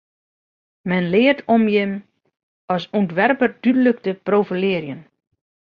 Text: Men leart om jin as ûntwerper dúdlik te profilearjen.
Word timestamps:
Men 0.89 1.03
leart 1.11 1.41
om 1.55 1.63
jin 1.73 1.93
as 2.75 2.83
ûntwerper 2.99 3.49
dúdlik 3.61 3.97
te 4.05 4.11
profilearjen. 4.27 5.01